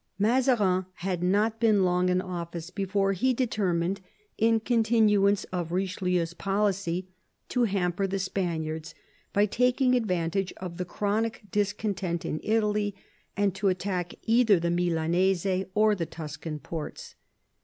[0.17, 4.01] Mazarin had not been long in office before he deter mined,
[4.35, 7.07] in continuance of Eichelieu's policy,
[7.49, 8.95] to hamper the Spaniards
[9.31, 12.95] by taking advantage of the chronic dis content in Italy,
[13.37, 15.45] and to attack either the Milanese
[15.75, 17.13] or the Tuscan ports.